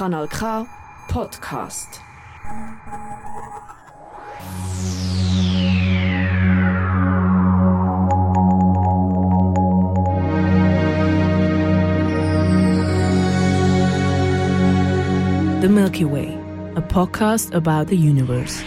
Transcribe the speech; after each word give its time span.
Kanal 0.00 0.30
K 0.30 0.66
Podcast. 1.12 2.00
The 15.60 15.68
Milky 15.68 16.06
Way, 16.06 16.32
a 16.76 16.80
podcast 16.80 17.52
about 17.54 17.88
the 17.88 17.96
universe. 17.98 18.62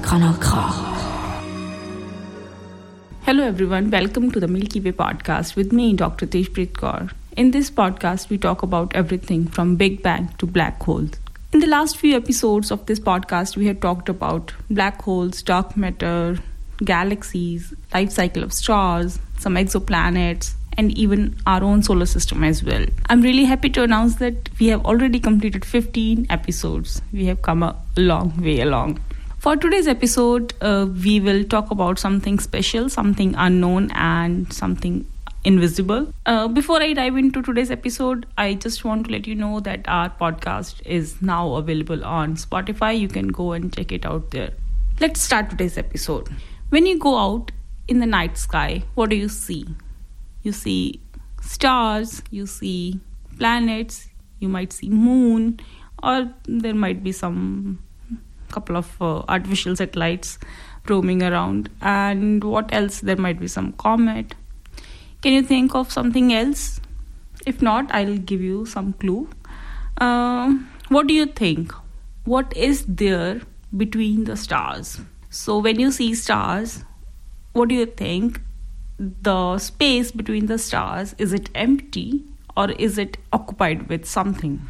Kanal 0.00 0.40
K. 0.40 0.48
Hello 3.26 3.44
everyone, 3.44 3.90
welcome 3.90 4.30
to 4.30 4.40
the 4.40 4.48
Milky 4.48 4.80
Way 4.80 4.92
podcast 4.92 5.54
with 5.54 5.70
me, 5.70 5.92
Dr. 5.92 6.26
Tejpreet 6.26 6.72
Kaur. 6.72 7.10
In 7.38 7.52
this 7.52 7.70
podcast, 7.70 8.30
we 8.30 8.36
talk 8.36 8.64
about 8.64 8.96
everything 8.96 9.46
from 9.46 9.76
Big 9.76 10.02
Bang 10.02 10.28
to 10.38 10.44
black 10.44 10.82
holes. 10.82 11.10
In 11.52 11.60
the 11.60 11.68
last 11.68 11.96
few 11.96 12.16
episodes 12.16 12.72
of 12.72 12.84
this 12.86 12.98
podcast, 12.98 13.56
we 13.56 13.68
have 13.68 13.78
talked 13.78 14.08
about 14.08 14.52
black 14.70 15.00
holes, 15.02 15.40
dark 15.40 15.76
matter, 15.76 16.40
galaxies, 16.84 17.72
life 17.94 18.10
cycle 18.10 18.42
of 18.42 18.52
stars, 18.52 19.20
some 19.38 19.54
exoplanets, 19.54 20.54
and 20.76 20.90
even 20.98 21.36
our 21.46 21.62
own 21.62 21.84
solar 21.84 22.06
system 22.06 22.42
as 22.42 22.64
well. 22.64 22.84
I'm 23.08 23.22
really 23.22 23.44
happy 23.44 23.70
to 23.70 23.84
announce 23.84 24.16
that 24.16 24.50
we 24.58 24.66
have 24.66 24.84
already 24.84 25.20
completed 25.20 25.64
15 25.64 26.26
episodes. 26.30 27.00
We 27.12 27.26
have 27.26 27.42
come 27.42 27.62
a 27.62 27.76
long 27.96 28.32
way 28.42 28.62
along. 28.62 28.98
For 29.38 29.54
today's 29.54 29.86
episode, 29.86 30.54
uh, 30.60 30.88
we 31.04 31.20
will 31.20 31.44
talk 31.44 31.70
about 31.70 32.00
something 32.00 32.40
special, 32.40 32.88
something 32.88 33.36
unknown, 33.36 33.92
and 33.92 34.52
something 34.52 35.06
invisible. 35.44 36.12
Uh, 36.26 36.48
before 36.48 36.82
I 36.82 36.92
dive 36.92 37.16
into 37.16 37.42
today's 37.42 37.70
episode, 37.70 38.26
I 38.36 38.54
just 38.54 38.84
want 38.84 39.06
to 39.06 39.12
let 39.12 39.26
you 39.26 39.34
know 39.34 39.60
that 39.60 39.86
our 39.86 40.10
podcast 40.10 40.84
is 40.84 41.20
now 41.22 41.54
available 41.54 42.04
on 42.04 42.36
Spotify. 42.36 42.98
You 42.98 43.08
can 43.08 43.28
go 43.28 43.52
and 43.52 43.74
check 43.74 43.92
it 43.92 44.04
out 44.04 44.30
there. 44.30 44.52
Let's 45.00 45.20
start 45.20 45.50
today's 45.50 45.78
episode. 45.78 46.28
When 46.70 46.86
you 46.86 46.98
go 46.98 47.16
out 47.16 47.52
in 47.86 48.00
the 48.00 48.06
night 48.06 48.36
sky, 48.36 48.82
what 48.94 49.10
do 49.10 49.16
you 49.16 49.28
see? 49.28 49.66
You 50.42 50.52
see 50.52 51.00
stars, 51.40 52.22
you 52.30 52.46
see 52.46 53.00
planets, 53.38 54.08
you 54.40 54.48
might 54.48 54.72
see 54.72 54.88
moon, 54.88 55.60
or 56.02 56.32
there 56.44 56.74
might 56.74 57.02
be 57.02 57.12
some 57.12 57.82
couple 58.50 58.76
of 58.76 59.00
uh, 59.00 59.22
artificial 59.28 59.76
satellites 59.76 60.38
roaming 60.88 61.22
around. 61.22 61.70
And 61.80 62.42
what 62.42 62.72
else? 62.72 63.00
There 63.00 63.16
might 63.16 63.38
be 63.38 63.48
some 63.48 63.72
comet. 63.72 64.34
Can 65.20 65.32
you 65.32 65.42
think 65.42 65.74
of 65.74 65.90
something 65.90 66.32
else? 66.32 66.80
If 67.44 67.60
not, 67.60 67.92
I'll 67.92 68.18
give 68.18 68.40
you 68.40 68.66
some 68.66 68.92
clue. 68.92 69.28
Um, 70.00 70.70
what 70.88 71.08
do 71.08 71.14
you 71.14 71.26
think? 71.26 71.72
What 72.24 72.56
is 72.56 72.84
there 72.86 73.40
between 73.76 74.24
the 74.24 74.36
stars? 74.36 75.00
So, 75.30 75.58
when 75.58 75.80
you 75.80 75.90
see 75.90 76.14
stars, 76.14 76.84
what 77.52 77.68
do 77.68 77.74
you 77.74 77.86
think? 77.86 78.40
The 78.98 79.58
space 79.58 80.12
between 80.12 80.46
the 80.46 80.58
stars 80.58 81.14
is 81.18 81.32
it 81.32 81.50
empty 81.54 82.24
or 82.56 82.70
is 82.72 82.96
it 82.96 83.16
occupied 83.32 83.88
with 83.88 84.06
something? 84.06 84.68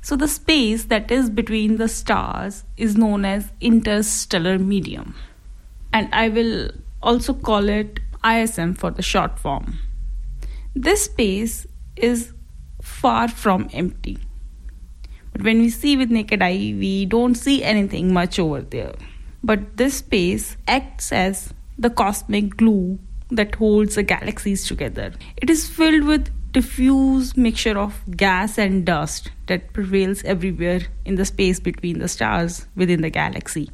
So, 0.00 0.16
the 0.16 0.28
space 0.28 0.84
that 0.84 1.10
is 1.10 1.28
between 1.28 1.76
the 1.76 1.88
stars 1.88 2.64
is 2.78 2.96
known 2.96 3.26
as 3.26 3.52
interstellar 3.60 4.58
medium. 4.58 5.14
And 5.92 6.08
I 6.12 6.28
will 6.28 6.70
also 7.04 7.34
call 7.34 7.68
it 7.68 8.00
ISM 8.24 8.74
for 8.74 8.90
the 8.90 9.02
short 9.02 9.38
form. 9.38 9.78
This 10.74 11.04
space 11.04 11.66
is 11.96 12.32
far 12.82 13.28
from 13.28 13.68
empty. 13.72 14.18
But 15.32 15.42
when 15.42 15.58
we 15.58 15.70
see 15.70 15.96
with 15.96 16.10
naked 16.10 16.42
eye, 16.42 16.74
we 16.78 17.06
don't 17.06 17.34
see 17.34 17.62
anything 17.62 18.12
much 18.12 18.38
over 18.38 18.62
there. 18.62 18.94
But 19.42 19.76
this 19.76 19.96
space 19.96 20.56
acts 20.66 21.12
as 21.12 21.52
the 21.78 21.90
cosmic 21.90 22.56
glue 22.56 22.98
that 23.30 23.54
holds 23.56 23.96
the 23.96 24.02
galaxies 24.02 24.66
together. 24.66 25.12
It 25.36 25.50
is 25.50 25.68
filled 25.68 26.04
with 26.04 26.30
diffuse 26.52 27.36
mixture 27.36 27.76
of 27.76 28.00
gas 28.16 28.58
and 28.58 28.86
dust 28.86 29.30
that 29.48 29.72
prevails 29.72 30.22
everywhere 30.24 30.82
in 31.04 31.16
the 31.16 31.24
space 31.24 31.58
between 31.58 31.98
the 31.98 32.08
stars 32.08 32.66
within 32.76 33.02
the 33.02 33.10
galaxy. 33.10 33.70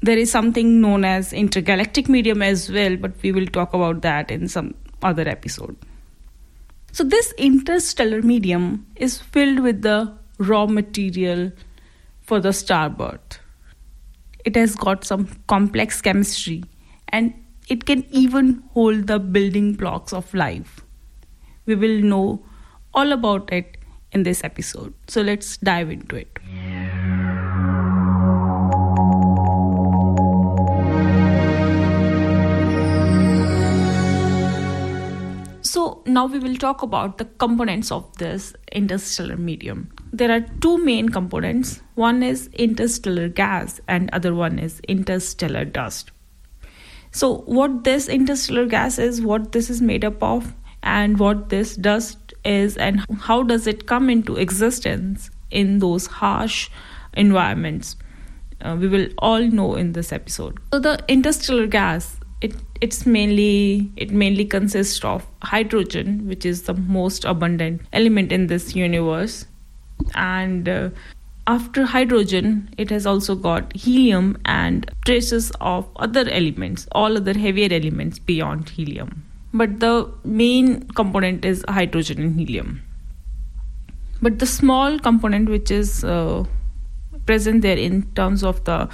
There 0.00 0.16
is 0.16 0.30
something 0.30 0.80
known 0.80 1.04
as 1.04 1.32
intergalactic 1.32 2.08
medium 2.08 2.42
as 2.42 2.70
well, 2.70 2.96
but 2.96 3.12
we 3.22 3.32
will 3.32 3.46
talk 3.46 3.74
about 3.74 4.02
that 4.02 4.30
in 4.30 4.48
some 4.48 4.74
other 5.02 5.28
episode. 5.28 5.76
So, 6.92 7.04
this 7.04 7.32
interstellar 7.32 8.22
medium 8.22 8.86
is 8.96 9.18
filled 9.18 9.60
with 9.60 9.82
the 9.82 10.12
raw 10.38 10.66
material 10.66 11.52
for 12.22 12.40
the 12.40 12.52
star 12.52 12.88
birth. 12.88 13.40
It 14.44 14.56
has 14.56 14.74
got 14.74 15.04
some 15.04 15.28
complex 15.48 16.00
chemistry 16.00 16.64
and 17.08 17.34
it 17.68 17.84
can 17.84 18.06
even 18.10 18.62
hold 18.72 19.06
the 19.08 19.18
building 19.18 19.74
blocks 19.74 20.12
of 20.12 20.32
life. 20.32 20.80
We 21.66 21.74
will 21.74 22.00
know 22.00 22.44
all 22.94 23.12
about 23.12 23.52
it 23.52 23.76
in 24.12 24.22
this 24.22 24.42
episode. 24.42 24.94
So 25.06 25.20
let's 25.20 25.56
dive 25.58 25.90
into 25.90 26.16
it. 26.16 26.37
Now 36.08 36.26
we 36.26 36.38
will 36.38 36.56
talk 36.56 36.82
about 36.82 37.18
the 37.18 37.24
components 37.24 37.90
of 37.92 38.16
this 38.18 38.54
interstellar 38.72 39.36
medium. 39.36 39.90
There 40.12 40.30
are 40.30 40.40
two 40.60 40.78
main 40.84 41.08
components. 41.08 41.82
One 41.94 42.22
is 42.22 42.48
interstellar 42.54 43.28
gas 43.28 43.80
and 43.88 44.10
other 44.12 44.34
one 44.34 44.58
is 44.58 44.80
interstellar 44.88 45.64
dust. 45.64 46.10
So 47.10 47.38
what 47.46 47.84
this 47.84 48.08
interstellar 48.08 48.66
gas 48.66 48.98
is, 48.98 49.20
what 49.20 49.52
this 49.52 49.70
is 49.70 49.80
made 49.80 50.04
up 50.04 50.22
of 50.22 50.54
and 50.82 51.18
what 51.18 51.48
this 51.48 51.76
dust 51.76 52.34
is 52.44 52.76
and 52.76 53.04
how 53.20 53.42
does 53.42 53.66
it 53.66 53.86
come 53.86 54.10
into 54.10 54.36
existence 54.36 55.30
in 55.50 55.78
those 55.78 56.06
harsh 56.06 56.70
environments. 57.14 57.96
Uh, 58.60 58.76
we 58.78 58.88
will 58.88 59.08
all 59.18 59.40
know 59.40 59.74
in 59.74 59.92
this 59.92 60.12
episode. 60.12 60.58
So 60.72 60.80
the 60.80 61.02
interstellar 61.08 61.66
gas 61.66 62.17
it 62.40 62.54
it's 62.80 63.04
mainly 63.06 63.90
it 63.96 64.10
mainly 64.10 64.44
consists 64.44 65.04
of 65.04 65.26
hydrogen 65.42 66.26
which 66.28 66.46
is 66.46 66.62
the 66.62 66.74
most 66.74 67.24
abundant 67.24 67.82
element 67.92 68.32
in 68.32 68.46
this 68.46 68.74
universe. 68.76 69.46
And 70.14 70.68
uh, 70.68 70.90
after 71.46 71.84
hydrogen 71.84 72.72
it 72.78 72.90
has 72.90 73.06
also 73.06 73.34
got 73.34 73.74
helium 73.74 74.36
and 74.44 74.90
traces 75.04 75.50
of 75.60 75.88
other 75.96 76.28
elements 76.30 76.86
all 76.92 77.16
other 77.16 77.36
heavier 77.36 77.72
elements 77.72 78.18
beyond 78.18 78.68
helium. 78.68 79.24
But 79.52 79.80
the 79.80 80.10
main 80.24 80.82
component 80.88 81.44
is 81.44 81.64
hydrogen 81.68 82.20
and 82.20 82.38
helium. 82.38 82.82
But 84.20 84.38
the 84.38 84.46
small 84.46 84.98
component 84.98 85.48
which 85.48 85.70
is 85.70 86.04
uh, 86.04 86.44
present 87.24 87.62
there 87.62 87.76
in 87.76 88.02
terms 88.14 88.42
of 88.44 88.62
the 88.64 88.88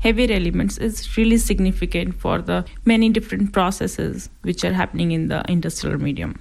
heavier 0.00 0.34
elements 0.34 0.78
is 0.78 1.16
really 1.16 1.38
significant 1.38 2.14
for 2.14 2.42
the 2.42 2.64
many 2.84 3.08
different 3.10 3.52
processes 3.52 4.28
which 4.42 4.64
are 4.64 4.72
happening 4.72 5.12
in 5.12 5.28
the 5.28 5.42
interstellar 5.48 5.98
medium. 5.98 6.38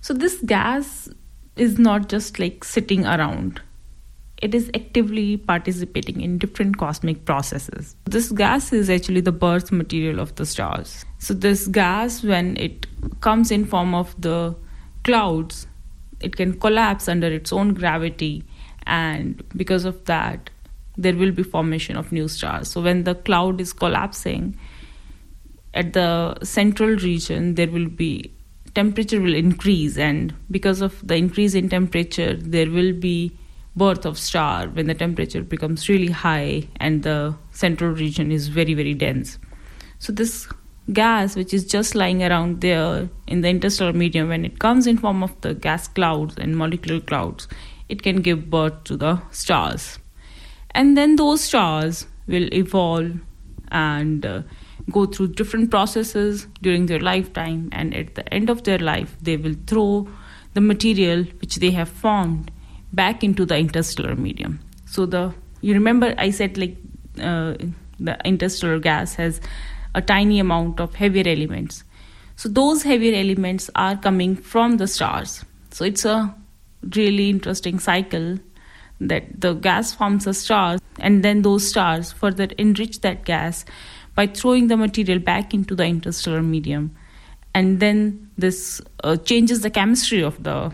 So, 0.00 0.14
this 0.14 0.38
gas 0.44 1.08
is 1.56 1.78
not 1.78 2.08
just 2.08 2.38
like 2.38 2.62
sitting 2.62 3.06
around, 3.06 3.60
it 4.42 4.54
is 4.54 4.70
actively 4.74 5.38
participating 5.38 6.20
in 6.20 6.36
different 6.38 6.76
cosmic 6.76 7.24
processes. 7.24 7.96
This 8.04 8.30
gas 8.30 8.72
is 8.72 8.90
actually 8.90 9.22
the 9.22 9.32
birth 9.32 9.72
material 9.72 10.20
of 10.20 10.34
the 10.34 10.44
stars. 10.44 11.04
So, 11.18 11.34
this 11.34 11.66
gas, 11.66 12.22
when 12.22 12.56
it 12.58 12.86
comes 13.20 13.50
in 13.50 13.64
form 13.64 13.94
of 13.94 14.14
the 14.20 14.54
clouds, 15.02 15.66
it 16.20 16.36
can 16.36 16.58
collapse 16.60 17.08
under 17.08 17.26
its 17.26 17.52
own 17.52 17.74
gravity 17.74 18.44
and 18.86 19.42
because 19.56 19.84
of 19.84 20.04
that 20.04 20.50
there 20.96 21.14
will 21.14 21.32
be 21.32 21.42
formation 21.42 21.96
of 21.96 22.12
new 22.12 22.28
stars. 22.28 22.70
So 22.70 22.80
when 22.80 23.04
the 23.04 23.14
cloud 23.14 23.60
is 23.60 23.72
collapsing 23.72 24.58
at 25.74 25.92
the 25.92 26.34
central 26.42 26.90
region 26.96 27.54
there 27.54 27.68
will 27.68 27.88
be 27.88 28.32
temperature 28.74 29.20
will 29.20 29.34
increase 29.34 29.96
and 29.96 30.34
because 30.50 30.80
of 30.80 31.06
the 31.06 31.14
increase 31.14 31.54
in 31.54 31.68
temperature 31.68 32.34
there 32.34 32.70
will 32.70 32.92
be 32.92 33.32
birth 33.74 34.06
of 34.06 34.18
star 34.18 34.68
when 34.68 34.86
the 34.86 34.94
temperature 34.94 35.42
becomes 35.42 35.88
really 35.88 36.10
high 36.10 36.66
and 36.76 37.02
the 37.02 37.34
central 37.50 37.90
region 37.90 38.32
is 38.32 38.48
very 38.48 38.74
very 38.74 38.94
dense. 38.94 39.38
So 39.98 40.12
this 40.12 40.48
gas 40.92 41.36
which 41.36 41.52
is 41.52 41.66
just 41.66 41.94
lying 41.94 42.22
around 42.22 42.60
there 42.60 43.08
in 43.26 43.40
the 43.40 43.48
interstellar 43.48 43.92
medium 43.92 44.28
when 44.28 44.44
it 44.44 44.58
comes 44.58 44.86
in 44.86 44.96
form 44.96 45.22
of 45.22 45.38
the 45.40 45.52
gas 45.52 45.88
clouds 45.88 46.36
and 46.38 46.56
molecular 46.56 47.00
clouds 47.00 47.48
it 47.88 48.02
can 48.02 48.22
give 48.22 48.48
birth 48.48 48.84
to 48.84 48.96
the 48.96 49.20
stars 49.30 49.98
and 50.76 50.96
then 50.96 51.16
those 51.16 51.42
stars 51.42 52.06
will 52.28 52.48
evolve 52.52 53.12
and 53.70 54.24
uh, 54.24 54.42
go 54.90 55.06
through 55.06 55.28
different 55.28 55.70
processes 55.70 56.46
during 56.62 56.86
their 56.86 57.00
lifetime, 57.00 57.68
and 57.72 57.94
at 57.94 58.14
the 58.14 58.32
end 58.32 58.50
of 58.50 58.62
their 58.64 58.78
life, 58.78 59.16
they 59.22 59.36
will 59.36 59.56
throw 59.66 60.08
the 60.54 60.60
material 60.60 61.24
which 61.40 61.56
they 61.56 61.70
have 61.70 61.88
formed 61.88 62.50
back 62.92 63.24
into 63.24 63.44
the 63.44 63.56
interstellar 63.56 64.14
medium. 64.14 64.60
So 64.86 65.06
the 65.06 65.34
you 65.60 65.74
remember 65.74 66.14
I 66.18 66.30
said 66.30 66.56
like 66.56 66.76
uh, 67.20 67.54
the 67.98 68.18
interstellar 68.24 68.78
gas 68.78 69.14
has 69.14 69.40
a 69.94 70.02
tiny 70.02 70.38
amount 70.38 70.80
of 70.80 70.94
heavier 70.94 71.26
elements. 71.26 71.82
So 72.36 72.48
those 72.48 72.82
heavier 72.82 73.14
elements 73.14 73.70
are 73.74 73.96
coming 73.96 74.36
from 74.36 74.76
the 74.76 74.86
stars. 74.86 75.44
So 75.70 75.84
it's 75.84 76.04
a 76.04 76.34
really 76.94 77.30
interesting 77.30 77.78
cycle 77.78 78.38
that 79.00 79.40
the 79.40 79.54
gas 79.54 79.94
forms 79.94 80.26
a 80.26 80.34
star 80.34 80.78
and 80.98 81.22
then 81.22 81.42
those 81.42 81.68
stars 81.68 82.12
further 82.12 82.48
enrich 82.58 83.00
that 83.00 83.24
gas 83.24 83.64
by 84.14 84.26
throwing 84.26 84.68
the 84.68 84.76
material 84.76 85.18
back 85.18 85.52
into 85.52 85.74
the 85.74 85.84
interstellar 85.84 86.42
medium. 86.42 86.94
And 87.54 87.80
then 87.80 88.30
this 88.38 88.80
uh, 89.04 89.16
changes 89.16 89.60
the 89.60 89.70
chemistry 89.70 90.22
of 90.22 90.42
the 90.42 90.72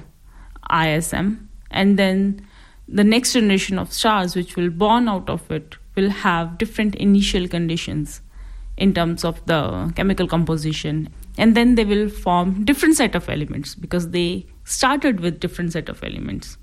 ISM 0.72 1.48
and 1.70 1.98
then 1.98 2.46
the 2.88 3.04
next 3.04 3.32
generation 3.32 3.78
of 3.78 3.92
stars 3.92 4.36
which 4.36 4.56
will 4.56 4.70
born 4.70 5.08
out 5.08 5.28
of 5.28 5.50
it 5.50 5.76
will 5.96 6.10
have 6.10 6.58
different 6.58 6.94
initial 6.96 7.48
conditions 7.48 8.20
in 8.76 8.94
terms 8.94 9.24
of 9.24 9.44
the 9.46 9.92
chemical 9.96 10.26
composition. 10.26 11.08
And 11.38 11.56
then 11.56 11.74
they 11.74 11.84
will 11.84 12.08
form 12.08 12.64
different 12.64 12.96
set 12.96 13.14
of 13.14 13.28
elements 13.28 13.74
because 13.74 14.10
they 14.10 14.46
started 14.64 15.20
with 15.20 15.40
different 15.40 15.72
set 15.72 15.88
of 15.88 16.02
elements 16.04 16.58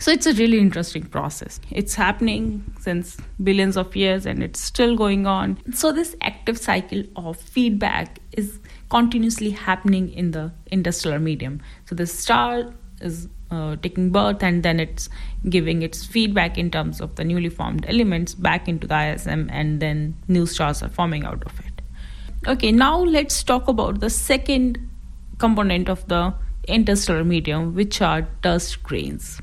so 0.00 0.10
it's 0.10 0.26
a 0.26 0.32
really 0.34 0.58
interesting 0.58 1.04
process 1.04 1.60
it's 1.70 1.94
happening 1.94 2.64
since 2.80 3.16
billions 3.44 3.76
of 3.76 3.94
years 3.94 4.26
and 4.26 4.42
it's 4.42 4.58
still 4.58 4.96
going 4.96 5.26
on 5.26 5.56
so 5.72 5.92
this 5.92 6.16
active 6.22 6.58
cycle 6.58 7.04
of 7.16 7.36
feedback 7.36 8.18
is 8.32 8.58
continuously 8.88 9.50
happening 9.50 10.10
in 10.12 10.30
the 10.32 10.50
interstellar 10.70 11.18
medium 11.18 11.60
so 11.84 11.94
the 11.94 12.06
star 12.06 12.72
is 13.00 13.28
uh, 13.50 13.76
taking 13.82 14.10
birth 14.10 14.42
and 14.42 14.62
then 14.62 14.78
it's 14.78 15.08
giving 15.48 15.82
its 15.82 16.04
feedback 16.04 16.56
in 16.56 16.70
terms 16.70 17.00
of 17.00 17.16
the 17.16 17.24
newly 17.24 17.48
formed 17.48 17.84
elements 17.88 18.34
back 18.34 18.68
into 18.68 18.86
the 18.86 19.12
ISM 19.12 19.48
and 19.50 19.80
then 19.80 20.14
new 20.28 20.46
stars 20.46 20.82
are 20.82 20.88
forming 20.88 21.24
out 21.24 21.42
of 21.44 21.58
it. 21.60 21.82
Okay, 22.46 22.72
now 22.72 22.98
let's 22.98 23.42
talk 23.42 23.68
about 23.68 24.00
the 24.00 24.10
second 24.10 24.78
component 25.38 25.88
of 25.88 26.06
the 26.08 26.32
interstellar 26.68 27.24
medium, 27.24 27.74
which 27.74 28.00
are 28.00 28.22
dust 28.42 28.82
grains. 28.82 29.40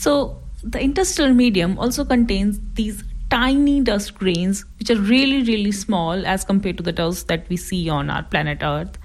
So, 0.00 0.40
the 0.62 0.80
interstellar 0.80 1.34
medium 1.34 1.78
also 1.78 2.06
contains 2.06 2.58
these 2.72 3.04
tiny 3.28 3.82
dust 3.82 4.14
grains, 4.14 4.64
which 4.78 4.88
are 4.88 4.96
really, 4.96 5.42
really 5.42 5.72
small 5.72 6.24
as 6.26 6.42
compared 6.42 6.78
to 6.78 6.82
the 6.82 6.92
dust 6.92 7.28
that 7.28 7.46
we 7.50 7.58
see 7.58 7.90
on 7.90 8.08
our 8.08 8.22
planet 8.22 8.60
Earth. 8.62 8.96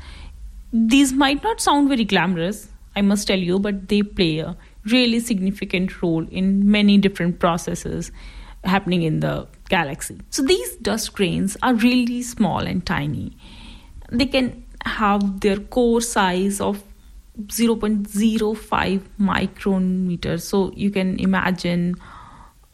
These 0.72 1.12
might 1.12 1.44
not 1.44 1.60
sound 1.60 1.90
very 1.90 2.06
glamorous, 2.06 2.70
I 2.96 3.02
must 3.02 3.28
tell 3.28 3.38
you, 3.38 3.60
but 3.60 3.90
they 3.90 4.04
play 4.04 4.40
a 4.40 4.56
really 4.86 5.20
significant 5.20 6.02
role 6.02 6.26
in 6.30 6.72
many 6.72 6.98
different 6.98 7.40
processes 7.40 8.14
happening 8.64 9.04
in 9.04 9.20
the 9.20 9.48
galaxy. 9.68 10.22
So 10.30 10.44
these 10.44 10.78
dust 10.78 11.14
grains 11.14 11.58
are 11.62 11.74
really 11.74 12.22
small 12.22 12.60
and 12.60 12.86
tiny. 12.86 13.36
They 14.12 14.28
can 14.28 14.64
have 14.86 15.42
their 15.42 15.58
core 15.58 16.00
size 16.00 16.62
of 16.62 16.82
0.05 17.44 19.02
micrometers. 19.20 20.42
So 20.42 20.72
you 20.76 20.90
can 20.92 21.20
imagine 21.20 21.96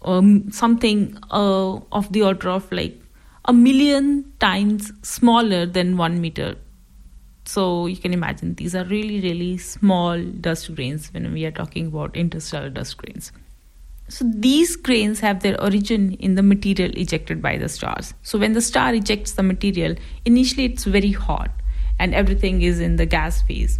um, 0.03 0.51
something 0.51 1.17
uh, 1.31 1.79
of 1.91 2.11
the 2.11 2.23
order 2.23 2.49
of 2.49 2.71
like 2.71 2.99
a 3.45 3.53
million 3.53 4.31
times 4.39 4.91
smaller 5.03 5.65
than 5.65 5.97
one 5.97 6.21
meter 6.21 6.55
so 7.45 7.85
you 7.87 7.97
can 7.97 8.13
imagine 8.13 8.55
these 8.55 8.75
are 8.75 8.85
really, 8.85 9.19
really 9.19 9.57
small 9.57 10.21
dust 10.23 10.73
grains 10.75 11.13
when 11.13 11.33
we 11.33 11.45
are 11.45 11.51
talking 11.51 11.87
about 11.87 12.15
interstellar 12.15 12.69
dust 12.69 12.97
grains. 12.97 13.31
So 14.07 14.25
these 14.33 14.75
grains 14.75 15.19
have 15.21 15.41
their 15.41 15.59
origin 15.61 16.13
in 16.13 16.35
the 16.35 16.43
material 16.43 16.91
ejected 16.95 17.41
by 17.41 17.57
the 17.57 17.69
stars. 17.69 18.13
So 18.23 18.37
when 18.37 18.53
the 18.53 18.61
star 18.61 18.93
ejects 18.93 19.33
the 19.33 19.43
material, 19.43 19.95
initially 20.25 20.65
it's 20.65 20.83
very 20.83 21.11
hot 21.11 21.51
and 21.99 22.13
everything 22.13 22.61
is 22.61 22.79
in 22.79 22.97
the 22.97 23.05
gas 23.05 23.41
phase. 23.41 23.79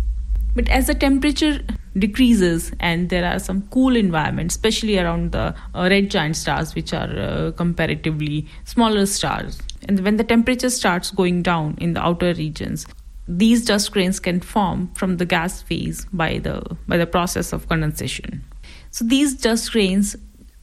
But 0.53 0.67
as 0.67 0.87
the 0.87 0.93
temperature 0.93 1.61
decreases 1.97 2.71
and 2.79 3.09
there 3.09 3.25
are 3.25 3.39
some 3.39 3.67
cool 3.69 3.95
environments, 3.95 4.55
especially 4.55 4.99
around 4.99 5.31
the 5.31 5.55
uh, 5.73 5.87
red 5.89 6.11
giant 6.11 6.35
stars, 6.35 6.75
which 6.75 6.93
are 6.93 7.19
uh, 7.19 7.51
comparatively 7.51 8.47
smaller 8.65 9.05
stars, 9.05 9.61
and 9.87 9.99
when 10.01 10.17
the 10.17 10.23
temperature 10.23 10.69
starts 10.69 11.11
going 11.11 11.41
down 11.41 11.77
in 11.79 11.93
the 11.93 12.01
outer 12.01 12.33
regions, 12.33 12.85
these 13.27 13.65
dust 13.65 13.91
grains 13.91 14.19
can 14.19 14.41
form 14.41 14.91
from 14.93 15.17
the 15.17 15.25
gas 15.25 15.61
phase 15.61 16.05
by 16.11 16.39
the 16.39 16.61
by 16.87 16.97
the 16.97 17.07
process 17.07 17.53
of 17.53 17.67
condensation. 17.69 18.43
So 18.89 19.05
these 19.05 19.35
dust 19.35 19.71
grains 19.71 20.17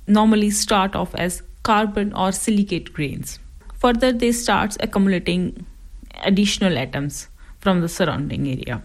normally 0.07 0.51
start 0.51 0.95
off 0.95 1.15
as 1.15 1.43
carbon 1.63 2.13
or 2.13 2.31
silicate 2.33 2.93
grains. 2.93 3.39
Further 3.79 4.13
they 4.13 4.33
start 4.33 4.77
accumulating 4.81 5.67
additional 6.25 6.77
atoms 6.77 7.29
from 7.61 7.81
the 7.81 7.89
surrounding 7.89 8.47
area 8.49 8.83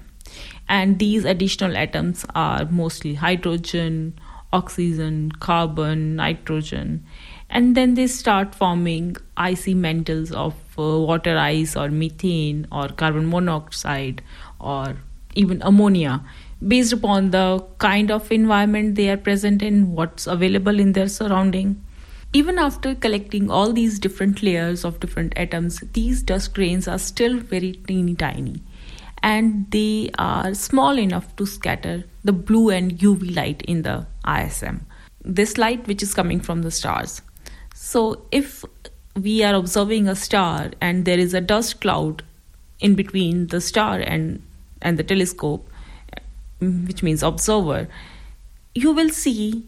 and 0.76 0.98
these 0.98 1.26
additional 1.32 1.78
atoms 1.78 2.26
are 2.34 2.66
mostly 2.66 3.14
hydrogen 3.14 4.14
oxygen 4.52 5.32
carbon 5.48 6.16
nitrogen. 6.16 7.04
And 7.50 7.76
then 7.78 7.94
they 7.94 8.08
start 8.08 8.56
forming 8.56 9.16
icy 9.38 9.74
mantles 9.76 10.32
of 10.32 10.54
uh, 10.78 11.00
water 11.10 11.38
ice 11.38 11.76
or 11.76 11.90
methane 11.90 12.66
or 12.72 12.88
carbon 12.88 13.30
monoxide 13.30 14.24
or 14.60 14.98
even 15.36 15.62
ammonia. 15.62 16.22
Based 16.68 16.94
upon 16.94 17.32
the 17.32 17.64
kind 17.78 18.10
of 18.10 18.32
environment 18.32 18.96
they 18.96 19.10
are 19.10 19.18
present 19.18 19.62
in 19.62 19.94
what's 19.94 20.26
available 20.26 20.80
in 20.80 20.94
their 20.94 21.08
surrounding. 21.08 21.84
Even 22.34 22.58
after 22.58 22.96
collecting 22.96 23.52
all 23.52 23.74
these 23.74 24.00
different 24.00 24.42
layers 24.42 24.84
of 24.84 25.00
different 25.00 25.34
atoms 25.36 25.82
these 25.94 26.24
dust 26.24 26.56
grains 26.56 26.88
are 26.88 26.98
still 26.98 27.38
very 27.38 27.74
teeny 27.74 28.16
tiny 28.16 28.62
and 29.24 29.72
they 29.72 30.12
are 30.20 30.54
small 30.54 31.00
enough 31.00 31.36
to 31.38 31.46
scatter 31.46 32.04
the 32.24 32.34
blue 32.34 32.70
and 32.70 33.00
uv 33.00 33.36
light 33.36 33.62
in 33.64 33.82
the 33.84 34.06
ism 34.46 34.86
this 35.24 35.58
light 35.58 35.88
which 35.88 36.04
is 36.04 36.14
coming 36.14 36.40
from 36.40 36.62
the 36.62 36.72
stars. 36.72 37.22
So 37.74 38.26
if 38.32 38.64
we 39.16 39.44
are 39.44 39.56
observing 39.56 40.08
a 40.08 40.16
star 40.16 40.72
and 40.82 41.06
there 41.06 41.20
is 41.20 41.34
a 41.34 41.42
dust 41.42 41.82
cloud 41.82 42.24
in 42.80 42.96
between 42.96 43.48
the 43.48 43.62
star 43.62 44.00
and 44.00 44.42
and 44.82 45.00
the 45.00 45.04
telescope 45.04 45.70
which 46.60 47.04
means 47.04 47.24
observer 47.24 47.88
you 48.76 48.92
will 48.92 49.10
see 49.10 49.64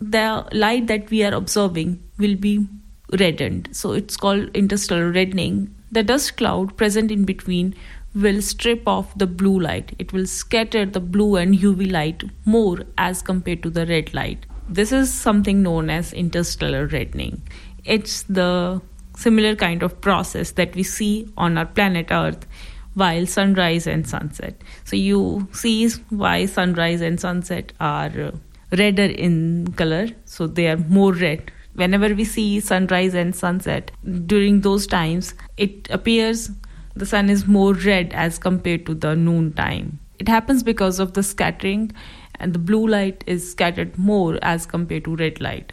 the 0.00 0.46
light 0.52 0.86
that 0.86 1.10
we 1.10 1.24
are 1.24 1.32
observing 1.32 2.02
will 2.18 2.36
be 2.36 2.66
reddened. 3.12 3.68
So 3.72 3.92
it's 3.92 4.16
called 4.16 4.54
interstellar 4.54 5.10
reddening. 5.10 5.74
The 5.90 6.02
dust 6.02 6.36
cloud 6.36 6.76
present 6.76 7.10
in 7.10 7.24
between 7.24 7.74
will 8.14 8.42
strip 8.42 8.86
off 8.86 9.16
the 9.16 9.26
blue 9.26 9.58
light 9.58 9.94
it 9.98 10.12
will 10.12 10.26
scatter 10.26 10.84
the 10.84 11.00
blue 11.00 11.36
and 11.36 11.54
uv 11.54 11.90
light 11.90 12.22
more 12.44 12.78
as 12.98 13.22
compared 13.22 13.62
to 13.62 13.70
the 13.70 13.86
red 13.86 14.12
light 14.12 14.46
this 14.68 14.92
is 14.92 15.12
something 15.12 15.62
known 15.62 15.88
as 15.90 16.12
interstellar 16.12 16.86
reddening 16.86 17.40
it's 17.84 18.22
the 18.24 18.80
similar 19.16 19.54
kind 19.54 19.82
of 19.82 20.00
process 20.00 20.52
that 20.52 20.74
we 20.74 20.82
see 20.82 21.28
on 21.36 21.58
our 21.58 21.66
planet 21.66 22.08
Earth 22.10 22.46
while 22.94 23.26
sunrise 23.26 23.86
and 23.86 24.06
sunset. 24.06 24.60
So 24.84 24.96
you 24.96 25.48
see 25.52 25.88
why 26.10 26.46
sunrise 26.46 27.00
and 27.00 27.18
sunset 27.18 27.72
are 27.80 28.10
uh, 28.20 28.32
redder 28.76 29.04
in 29.04 29.72
color, 29.72 30.08
so 30.24 30.46
they 30.46 30.68
are 30.68 30.76
more 30.76 31.12
red. 31.12 31.50
Whenever 31.74 32.14
we 32.14 32.24
see 32.24 32.60
sunrise 32.60 33.14
and 33.14 33.34
sunset 33.34 33.90
during 34.26 34.60
those 34.60 34.86
times, 34.86 35.34
it 35.56 35.88
appears 35.90 36.50
the 36.94 37.06
sun 37.06 37.30
is 37.30 37.46
more 37.46 37.74
red 37.74 38.12
as 38.12 38.38
compared 38.38 38.86
to 38.86 38.94
the 38.94 39.14
noon 39.16 39.52
time. 39.52 39.98
It 40.18 40.28
happens 40.28 40.62
because 40.62 40.98
of 40.98 41.14
the 41.14 41.22
scattering, 41.22 41.92
and 42.36 42.52
the 42.52 42.58
blue 42.58 42.86
light 42.86 43.24
is 43.26 43.50
scattered 43.50 43.98
more 43.98 44.38
as 44.42 44.66
compared 44.66 45.04
to 45.04 45.16
red 45.16 45.40
light 45.40 45.72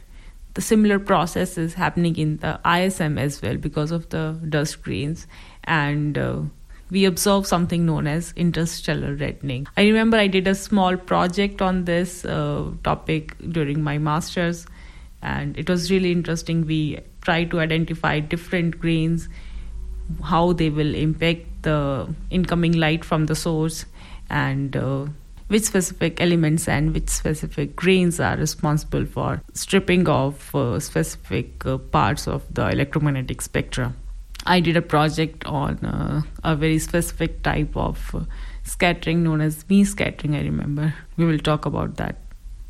the 0.60 0.62
similar 0.62 1.00
process 1.00 1.58
is 1.58 1.74
happening 1.76 2.18
in 2.18 2.38
the 2.38 2.60
ISM 2.66 3.18
as 3.18 3.42
well 3.42 3.56
because 3.56 3.92
of 3.92 4.10
the 4.10 4.38
dust 4.50 4.82
grains 4.82 5.28
and 5.64 6.18
uh, 6.18 6.42
we 6.92 7.06
observe 7.06 7.46
something 7.46 7.86
known 7.86 8.08
as 8.08 8.34
interstellar 8.36 9.14
reddening. 9.14 9.68
I 9.78 9.84
remember 9.84 10.18
I 10.18 10.28
did 10.28 10.48
a 10.48 10.56
small 10.56 10.98
project 10.98 11.62
on 11.62 11.86
this 11.86 12.26
uh, 12.26 12.72
topic 12.84 13.36
during 13.52 13.84
my 13.84 14.00
master's, 14.00 14.66
and 15.22 15.58
it 15.58 15.70
was 15.70 15.92
really 15.92 16.12
interesting. 16.12 16.66
We 16.66 17.00
tried 17.22 17.52
to 17.52 17.60
identify 17.60 18.20
different 18.20 18.80
grains, 18.80 19.30
how 20.24 20.54
they 20.54 20.70
will 20.70 20.96
impact 20.96 21.46
the 21.64 22.14
incoming 22.30 22.74
light 22.74 23.06
from 23.06 23.26
the 23.26 23.36
source, 23.36 23.86
and 24.30 24.76
uh, 24.76 25.06
which 25.48 25.64
specific 25.64 26.22
elements 26.22 26.68
and 26.68 26.94
which 26.94 27.10
specific 27.10 27.76
grains 27.76 28.20
are 28.20 28.38
responsible 28.38 29.06
for 29.06 29.42
stripping 29.54 30.08
off 30.08 30.54
uh, 30.56 30.80
specific 30.80 31.66
uh, 31.66 31.78
parts 31.78 32.28
of 32.28 32.44
the 32.54 32.70
electromagnetic 32.70 33.42
spectra. 33.42 33.94
I 34.46 34.60
did 34.60 34.78
a 34.78 34.82
project 34.82 35.46
on 35.46 35.78
uh, 35.86 36.22
a 36.44 36.56
very 36.56 36.80
specific 36.80 37.44
type 37.44 37.76
of 37.76 38.16
uh, 38.16 38.22
scattering 38.64 39.24
known 39.24 39.42
as 39.42 39.66
Mie 39.70 39.84
scattering, 39.84 40.36
I 40.36 40.44
remember. 40.44 40.94
We 41.18 41.26
will 41.26 41.40
talk 41.40 41.66
about 41.66 41.98
that 41.98 42.16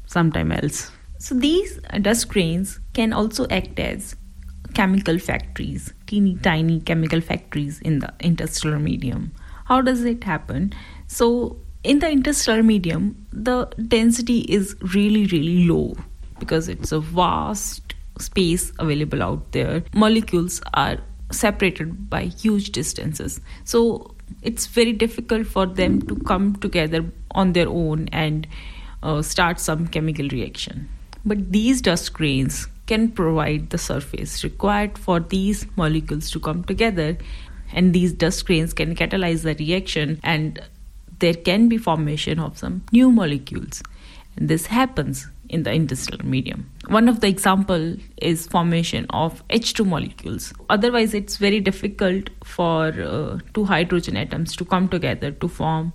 sometime 0.07 0.51
else. 0.51 0.91
So, 1.19 1.35
these 1.35 1.79
dust 2.01 2.29
grains 2.29 2.79
can 2.93 3.11
also 3.13 3.45
act 3.49 3.77
as 3.77 4.15
chemical 4.73 5.19
factories, 5.19 5.93
teeny 6.07 6.35
tiny 6.35 6.79
chemical 6.81 7.21
factories 7.21 7.79
in 7.81 7.99
the 7.99 8.13
interstellar 8.19 8.79
medium. 8.79 9.31
How 9.65 9.81
does 9.81 10.03
it 10.03 10.23
happen? 10.23 10.73
So, 11.07 11.57
in 11.83 11.99
the 11.99 12.09
interstellar 12.09 12.63
medium, 12.63 13.25
the 13.31 13.65
density 13.87 14.39
is 14.41 14.75
really, 14.93 15.25
really 15.27 15.65
low 15.67 15.95
because 16.39 16.67
it's 16.67 16.91
a 16.91 16.99
vast 16.99 17.93
space 18.19 18.71
available 18.79 19.23
out 19.23 19.51
there. 19.51 19.83
Molecules 19.93 20.61
are 20.73 20.97
separated 21.31 22.09
by 22.09 22.23
huge 22.23 22.71
distances. 22.71 23.39
So, 23.63 24.15
it's 24.41 24.67
very 24.67 24.93
difficult 24.93 25.47
for 25.47 25.65
them 25.65 26.01
to 26.03 26.15
come 26.15 26.55
together 26.57 27.05
on 27.31 27.53
their 27.53 27.67
own 27.67 28.07
and 28.11 28.47
uh, 29.03 29.21
start 29.21 29.59
some 29.59 29.87
chemical 29.87 30.27
reaction. 30.29 30.89
But 31.25 31.51
these 31.51 31.81
dust 31.81 32.13
grains 32.13 32.67
can 32.89 33.09
provide 33.19 33.69
the 33.69 33.77
surface 33.77 34.43
required 34.43 34.97
for 34.97 35.19
these 35.19 35.65
molecules 35.77 36.31
to 36.31 36.39
come 36.39 36.63
together, 36.63 37.17
and 37.71 37.93
these 37.93 38.11
dust 38.11 38.45
grains 38.45 38.73
can 38.73 38.95
catalyze 38.95 39.43
the 39.43 39.55
reaction, 39.63 40.19
and 40.23 40.59
there 41.19 41.35
can 41.35 41.69
be 41.69 41.77
formation 41.77 42.39
of 42.39 42.57
some 42.57 42.81
new 42.91 43.11
molecules. 43.11 43.83
And 44.35 44.49
this 44.49 44.65
happens 44.65 45.27
in 45.49 45.63
the 45.63 45.73
interstellar 45.73 46.23
medium. 46.23 46.69
One 46.87 47.07
of 47.07 47.19
the 47.19 47.27
example 47.27 47.95
is 48.17 48.47
formation 48.47 49.05
of 49.09 49.47
H2 49.49 49.85
molecules. 49.85 50.53
Otherwise, 50.69 51.13
it's 51.13 51.37
very 51.37 51.59
difficult 51.59 52.29
for 52.43 52.87
uh, 52.87 53.39
two 53.53 53.65
hydrogen 53.65 54.17
atoms 54.17 54.55
to 54.55 54.65
come 54.65 54.87
together 54.89 55.31
to 55.31 55.47
form 55.47 55.93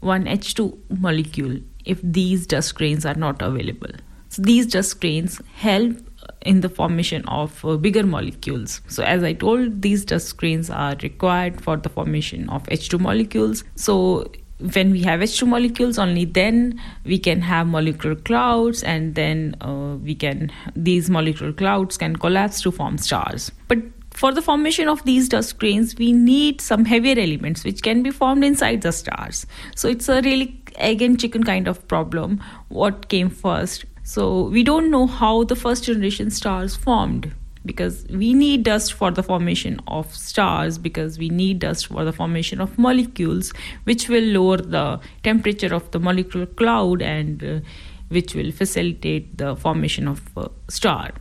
one 0.00 0.24
H2 0.24 1.00
molecule 1.00 1.58
if 1.84 2.00
these 2.02 2.46
dust 2.46 2.74
grains 2.74 3.06
are 3.06 3.14
not 3.14 3.42
available. 3.42 3.90
So 4.28 4.42
these 4.42 4.66
dust 4.66 5.00
grains 5.00 5.40
help 5.54 5.96
in 6.42 6.60
the 6.60 6.68
formation 6.68 7.24
of 7.26 7.64
uh, 7.64 7.76
bigger 7.76 8.04
molecules. 8.04 8.80
So 8.88 9.02
as 9.02 9.22
I 9.22 9.32
told, 9.32 9.82
these 9.82 10.04
dust 10.04 10.36
grains 10.36 10.70
are 10.70 10.96
required 11.02 11.60
for 11.60 11.76
the 11.76 11.88
formation 11.88 12.48
of 12.48 12.64
H2 12.64 13.00
molecules. 13.00 13.64
So 13.76 14.30
when 14.74 14.92
we 14.92 15.02
have 15.02 15.20
H2 15.20 15.46
molecules, 15.46 15.98
only 15.98 16.24
then 16.24 16.80
we 17.04 17.18
can 17.18 17.40
have 17.40 17.66
molecular 17.66 18.14
clouds, 18.14 18.82
and 18.82 19.14
then 19.14 19.56
uh, 19.60 19.96
we 20.02 20.14
can 20.14 20.52
these 20.76 21.10
molecular 21.10 21.52
clouds 21.52 21.96
can 21.96 22.16
collapse 22.16 22.60
to 22.62 22.70
form 22.70 22.98
stars. 22.98 23.50
But 23.68 23.78
for 24.10 24.32
the 24.32 24.42
formation 24.42 24.88
of 24.88 25.02
these 25.04 25.28
dust 25.28 25.58
grains, 25.58 25.96
we 25.96 26.12
need 26.12 26.60
some 26.60 26.84
heavier 26.84 27.18
elements 27.18 27.64
which 27.64 27.82
can 27.82 28.02
be 28.02 28.10
formed 28.10 28.44
inside 28.44 28.82
the 28.82 28.92
stars. 28.92 29.46
So 29.74 29.88
it's 29.88 30.08
a 30.08 30.20
really 30.22 30.60
egg 30.76 31.02
and 31.02 31.18
chicken 31.18 31.44
kind 31.44 31.66
of 31.66 31.86
problem. 31.88 32.40
What 32.68 33.08
came 33.08 33.30
first? 33.30 33.84
So 34.04 34.44
we 34.44 34.64
don't 34.64 34.90
know 34.90 35.06
how 35.06 35.44
the 35.44 35.54
first 35.54 35.84
generation 35.84 36.30
stars 36.30 36.74
formed 36.74 37.32
because 37.64 38.04
we 38.10 38.34
need 38.34 38.64
dust 38.64 38.92
for 38.94 39.12
the 39.12 39.22
formation 39.22 39.80
of 39.86 40.12
stars 40.12 40.76
because 40.76 41.18
we 41.18 41.28
need 41.28 41.60
dust 41.60 41.86
for 41.86 42.04
the 42.04 42.12
formation 42.12 42.60
of 42.60 42.76
molecules 42.76 43.52
which 43.84 44.08
will 44.08 44.24
lower 44.24 44.56
the 44.56 45.00
temperature 45.22 45.72
of 45.72 45.88
the 45.92 46.00
molecular 46.00 46.46
cloud 46.46 47.00
and 47.00 47.44
uh, 47.44 47.60
which 48.08 48.34
will 48.34 48.50
facilitate 48.50 49.38
the 49.38 49.54
formation 49.54 50.08
of 50.08 50.20
a 50.36 50.50
star. 50.68 51.12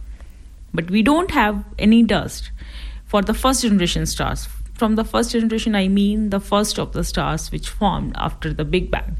But 0.74 0.90
we 0.90 1.04
don't 1.04 1.30
have 1.32 1.64
any 1.78 2.02
dust 2.02 2.50
for 3.06 3.22
the 3.22 3.36
first 3.36 3.62
generation 3.62 4.06
stars. 4.08 4.48
From 4.74 4.96
the 4.96 5.04
first 5.04 5.30
generation 5.30 5.76
i 5.76 5.88
mean 5.88 6.32
the 6.32 6.40
first 6.40 6.80
of 6.80 6.94
the 6.94 7.04
stars 7.04 7.52
which 7.52 7.70
formed 7.70 8.14
after 8.16 8.52
the 8.52 8.66
big 8.66 8.90
bang 8.90 9.18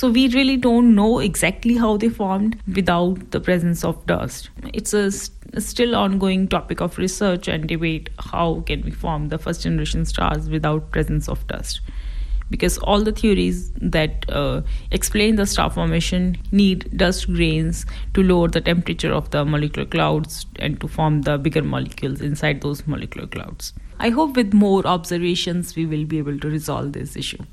so 0.00 0.08
we 0.08 0.28
really 0.28 0.56
don't 0.56 0.94
know 0.94 1.18
exactly 1.18 1.74
how 1.76 1.94
they 1.98 2.08
formed 2.08 2.58
without 2.74 3.32
the 3.32 3.38
presence 3.38 3.84
of 3.84 4.06
dust. 4.06 4.48
It's 4.72 4.94
a 4.94 5.10
still 5.12 5.94
ongoing 5.94 6.48
topic 6.48 6.80
of 6.80 6.96
research 6.96 7.48
and 7.48 7.68
debate 7.68 8.08
how 8.18 8.62
can 8.66 8.80
we 8.80 8.92
form 8.92 9.28
the 9.28 9.36
first 9.36 9.60
generation 9.62 10.06
stars 10.06 10.48
without 10.48 10.90
presence 10.90 11.28
of 11.28 11.46
dust. 11.48 11.82
Because 12.48 12.78
all 12.78 13.02
the 13.02 13.12
theories 13.12 13.72
that 13.72 14.24
uh, 14.30 14.62
explain 14.90 15.36
the 15.36 15.44
star 15.44 15.68
formation 15.68 16.38
need 16.50 16.96
dust 16.96 17.26
grains 17.26 17.84
to 18.14 18.22
lower 18.22 18.48
the 18.48 18.62
temperature 18.62 19.12
of 19.12 19.28
the 19.32 19.44
molecular 19.44 19.86
clouds 19.86 20.46
and 20.56 20.80
to 20.80 20.88
form 20.88 21.20
the 21.22 21.36
bigger 21.36 21.62
molecules 21.62 22.22
inside 22.22 22.62
those 22.62 22.86
molecular 22.86 23.26
clouds. 23.26 23.74
I 23.98 24.08
hope 24.08 24.34
with 24.34 24.54
more 24.54 24.86
observations 24.86 25.76
we 25.76 25.84
will 25.84 26.06
be 26.06 26.16
able 26.16 26.38
to 26.38 26.48
resolve 26.48 26.94
this 26.94 27.16
issue 27.16 27.44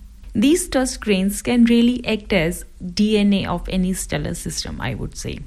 these 0.45 0.67
dust 0.77 0.99
grains 1.01 1.41
can 1.41 1.65
really 1.65 1.99
act 2.15 2.33
as 2.39 2.63
dna 3.01 3.45
of 3.57 3.69
any 3.77 3.93
stellar 3.93 4.33
system 4.45 4.81
i 4.89 4.93
would 5.03 5.17
say 5.25 5.37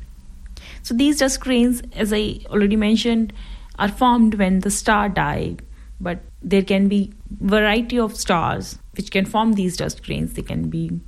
so 0.82 0.94
these 0.94 1.18
dust 1.18 1.40
grains, 1.40 1.82
as 1.94 2.12
I 2.12 2.40
already 2.46 2.76
mentioned, 2.76 3.32
are 3.78 3.88
formed 3.88 4.34
when 4.34 4.60
the 4.60 4.70
star 4.70 5.08
died. 5.08 5.62
But 6.00 6.20
there 6.42 6.62
can 6.62 6.88
be 6.88 7.12
variety 7.30 7.98
of 7.98 8.16
stars 8.16 8.78
which 8.96 9.10
can 9.10 9.26
form 9.26 9.52
these 9.52 9.76
dust 9.76 10.02
grains. 10.02 10.32
They 10.34 10.42
can 10.42 10.70
be 10.70 11.00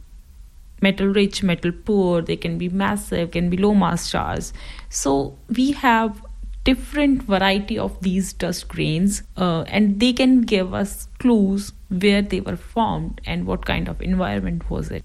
metal 0.81 1.07
rich, 1.07 1.43
metal 1.43 1.73
poor, 1.73 2.23
they 2.23 2.37
can 2.37 2.59
be 2.59 2.69
massive, 2.69 3.31
can 3.31 3.49
be 3.49 3.57
low 3.57 3.75
mass 3.75 4.03
stars. 4.03 4.53
So 4.91 5.39
we 5.49 5.73
have 5.73 6.23
different 6.65 7.23
variety 7.23 7.79
of 7.79 8.01
these 8.03 8.33
dust 8.33 8.69
grains 8.69 9.23
uh, 9.37 9.63
and 9.63 9.99
they 9.99 10.13
can 10.13 10.43
give 10.43 10.73
us 10.73 11.09
clues 11.19 11.73
where 11.89 12.23
they 12.23 12.41
were 12.41 12.57
formed 12.57 13.21
and 13.27 13.47
what 13.47 13.67
kind 13.67 13.89
of 13.89 14.01
environment 14.01 14.69
was 14.71 14.91
it 14.91 15.05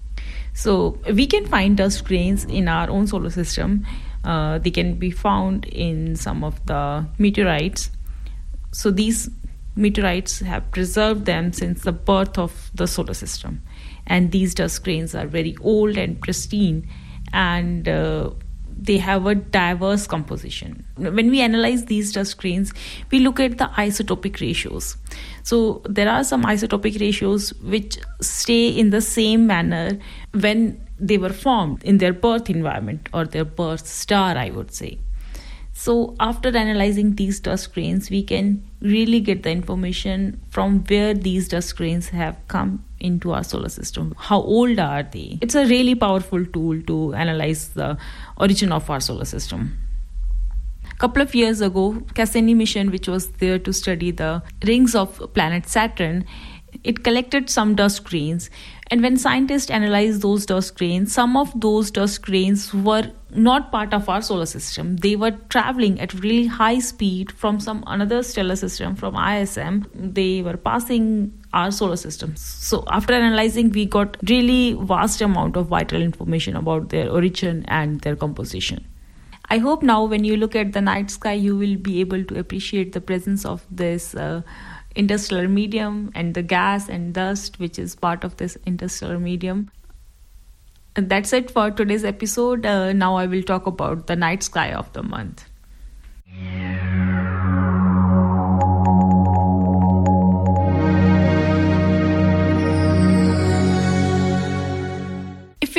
so 0.54 0.98
we 1.12 1.26
can 1.26 1.44
find 1.46 1.76
dust 1.76 2.04
grains 2.04 2.44
in 2.44 2.68
our 2.68 2.88
own 2.88 3.06
solar 3.06 3.30
system 3.30 3.84
uh, 4.24 4.58
they 4.58 4.70
can 4.70 4.94
be 4.94 5.10
found 5.10 5.64
in 5.66 6.16
some 6.16 6.44
of 6.44 6.64
the 6.66 7.06
meteorites. 7.18 7.90
So 8.72 8.90
these 8.90 9.30
meteorites 9.76 10.40
have 10.40 10.70
preserved 10.72 11.24
them 11.24 11.52
since 11.52 11.82
the 11.82 11.92
birth 11.92 12.38
of 12.38 12.70
the 12.74 12.86
solar 12.86 13.14
system. 13.14 13.62
And 14.06 14.32
these 14.32 14.54
dust 14.54 14.84
grains 14.84 15.14
are 15.14 15.26
very 15.26 15.56
old 15.60 15.96
and 15.96 16.20
pristine 16.20 16.88
and 17.32 17.88
uh, 17.88 18.30
they 18.80 18.98
have 18.98 19.26
a 19.26 19.34
diverse 19.34 20.06
composition. 20.06 20.84
When 20.96 21.30
we 21.30 21.40
analyze 21.40 21.86
these 21.86 22.12
dust 22.12 22.38
grains, 22.38 22.72
we 23.10 23.18
look 23.18 23.40
at 23.40 23.58
the 23.58 23.64
isotopic 23.64 24.40
ratios. 24.40 24.96
So 25.42 25.82
there 25.84 26.08
are 26.08 26.22
some 26.22 26.44
isotopic 26.44 27.00
ratios 27.00 27.52
which 27.62 27.98
stay 28.20 28.68
in 28.68 28.90
the 28.90 29.00
same 29.00 29.46
manner 29.46 29.98
when 30.32 30.80
they 31.00 31.18
were 31.18 31.32
formed 31.32 31.82
in 31.84 31.98
their 31.98 32.12
birth 32.12 32.48
environment 32.50 33.08
or 33.12 33.24
their 33.24 33.44
birth 33.44 33.86
star, 33.86 34.36
I 34.36 34.50
would 34.50 34.72
say. 34.72 34.98
So, 35.72 36.16
after 36.18 36.48
analyzing 36.56 37.14
these 37.14 37.38
dust 37.38 37.72
grains, 37.72 38.10
we 38.10 38.24
can 38.24 38.68
really 38.80 39.20
get 39.20 39.44
the 39.44 39.50
information 39.50 40.40
from 40.50 40.82
where 40.88 41.14
these 41.14 41.46
dust 41.46 41.76
grains 41.76 42.08
have 42.08 42.36
come 42.48 42.84
into 43.00 43.32
our 43.32 43.44
solar 43.44 43.68
system. 43.68 44.14
How 44.18 44.40
old 44.40 44.78
are 44.78 45.02
they? 45.02 45.38
It's 45.40 45.54
a 45.54 45.66
really 45.66 45.94
powerful 45.94 46.44
tool 46.46 46.80
to 46.82 47.14
analyze 47.14 47.68
the 47.70 47.96
origin 48.36 48.72
of 48.72 48.88
our 48.90 49.00
solar 49.00 49.24
system. 49.24 49.78
A 50.90 50.96
couple 50.96 51.22
of 51.22 51.34
years 51.34 51.60
ago, 51.60 52.02
Cassini 52.14 52.54
mission, 52.54 52.90
which 52.90 53.06
was 53.06 53.28
there 53.32 53.58
to 53.60 53.72
study 53.72 54.10
the 54.10 54.42
rings 54.64 54.94
of 54.94 55.32
planet 55.32 55.68
Saturn, 55.68 56.24
it 56.84 57.02
collected 57.02 57.48
some 57.50 57.74
dust 57.74 58.04
grains 58.04 58.50
and 58.90 59.02
when 59.02 59.16
scientists 59.16 59.70
analyzed 59.70 60.22
those 60.22 60.46
dust 60.46 60.76
grains 60.76 61.12
some 61.12 61.36
of 61.36 61.58
those 61.60 61.90
dust 61.90 62.22
grains 62.22 62.72
were 62.74 63.10
not 63.30 63.70
part 63.70 63.92
of 63.92 64.08
our 64.08 64.22
solar 64.22 64.46
system 64.46 64.96
they 64.96 65.16
were 65.16 65.30
traveling 65.48 66.00
at 66.00 66.14
really 66.14 66.46
high 66.46 66.78
speed 66.78 67.32
from 67.32 67.58
some 67.60 67.82
another 67.86 68.22
stellar 68.22 68.56
system 68.56 68.94
from 68.94 69.14
ism 69.16 69.86
they 69.94 70.42
were 70.42 70.56
passing 70.56 71.32
our 71.52 71.70
solar 71.70 71.96
system 71.96 72.34
so 72.36 72.84
after 72.88 73.14
analyzing 73.14 73.70
we 73.70 73.86
got 73.86 74.16
really 74.28 74.76
vast 74.80 75.20
amount 75.20 75.56
of 75.56 75.66
vital 75.66 76.02
information 76.02 76.56
about 76.56 76.88
their 76.90 77.10
origin 77.10 77.64
and 77.68 78.00
their 78.02 78.16
composition 78.16 78.84
I 79.50 79.56
hope 79.56 79.82
now 79.82 80.04
when 80.04 80.24
you 80.24 80.36
look 80.36 80.54
at 80.54 80.74
the 80.74 80.82
night 80.82 81.10
sky, 81.10 81.32
you 81.32 81.56
will 81.56 81.76
be 81.76 82.00
able 82.00 82.22
to 82.22 82.38
appreciate 82.38 82.92
the 82.92 83.00
presence 83.00 83.46
of 83.46 83.64
this 83.70 84.14
uh, 84.14 84.42
interstellar 84.94 85.48
medium 85.48 86.10
and 86.14 86.34
the 86.34 86.42
gas 86.42 86.90
and 86.90 87.14
dust 87.14 87.58
which 87.58 87.78
is 87.78 87.94
part 87.94 88.24
of 88.24 88.36
this 88.36 88.58
interstellar 88.66 89.18
medium. 89.18 89.70
And 90.96 91.08
that's 91.08 91.32
it 91.32 91.50
for 91.50 91.70
today's 91.70 92.04
episode. 92.04 92.66
Uh, 92.66 92.92
now 92.92 93.16
I 93.16 93.24
will 93.24 93.42
talk 93.42 93.66
about 93.66 94.06
the 94.06 94.16
night 94.16 94.42
sky 94.42 94.72
of 94.72 94.92
the 94.92 95.02
month. 95.02 95.47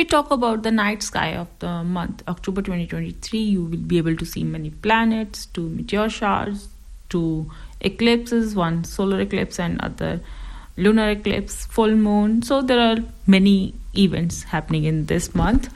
We 0.00 0.04
talk 0.06 0.30
about 0.30 0.62
the 0.62 0.70
night 0.70 1.02
sky 1.02 1.36
of 1.36 1.48
the 1.58 1.84
month 1.84 2.22
October 2.26 2.62
2023, 2.62 3.38
you 3.38 3.62
will 3.62 3.76
be 3.76 3.98
able 3.98 4.16
to 4.16 4.24
see 4.24 4.42
many 4.42 4.70
planets, 4.70 5.44
two 5.44 5.68
meteor 5.68 6.08
showers, 6.08 6.68
two 7.10 7.50
eclipses, 7.82 8.54
one 8.54 8.82
solar 8.82 9.20
eclipse 9.20 9.58
and 9.58 9.78
other 9.82 10.18
lunar 10.78 11.10
eclipse, 11.10 11.66
full 11.66 11.94
moon. 11.94 12.40
So 12.40 12.62
there 12.62 12.80
are 12.80 12.96
many 13.26 13.74
events 13.94 14.44
happening 14.44 14.84
in 14.84 15.04
this 15.04 15.34
month. 15.34 15.68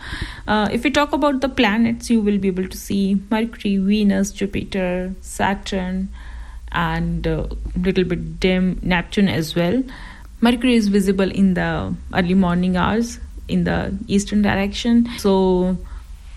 Uh, 0.49 0.71
if 0.73 0.85
we 0.85 0.91
talk 0.91 1.13
about 1.13 1.43
the 1.43 1.51
planets, 1.51 2.09
you 2.09 2.23
will 2.23 2.39
be 2.39 2.49
able 2.49 2.69
to 2.69 2.79
see 2.79 3.21
Mercury, 3.31 3.77
Venus, 3.77 4.33
Jupiter, 4.33 5.15
Saturn, 5.21 6.09
and 6.73 7.27
a 7.27 7.43
uh, 7.43 7.49
little 7.77 8.05
bit 8.05 8.41
dim 8.41 8.81
Neptune 8.83 9.29
as 9.29 9.55
well. 9.55 9.83
Mercury 10.41 10.77
is 10.77 10.89
visible 10.89 11.31
in 11.31 11.53
the 11.53 11.95
early 12.15 12.33
morning 12.35 12.79
hours 12.79 13.19
in 13.49 13.65
the 13.65 13.97
eastern 14.09 14.43
direction. 14.43 15.09
So 15.19 15.77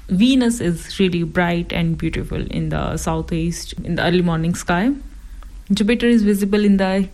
Venus 0.10 0.62
is 0.62 1.00
really 1.00 1.24
bright 1.24 1.74
and 1.74 1.98
beautiful 1.98 2.46
in 2.52 2.70
the 2.70 2.98
southeast 2.98 3.74
in 3.84 3.96
the 3.96 4.04
early 4.04 4.22
morning 4.22 4.56
sky. 4.56 4.94
Jupiter 5.72 6.08
is 6.08 6.24
visible 6.24 6.64
in 6.64 6.78
the 6.78 7.10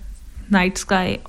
night 0.49 0.77
sky 0.77 1.19